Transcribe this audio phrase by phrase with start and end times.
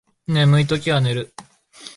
[0.27, 1.31] 眠いときは寝る